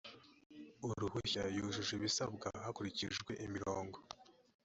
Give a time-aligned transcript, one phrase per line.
[0.87, 3.97] uruhushya yujuje ibisabwa hakurikijwe imirongo